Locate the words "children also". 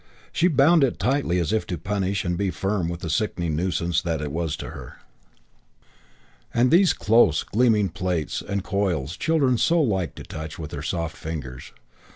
9.15-9.77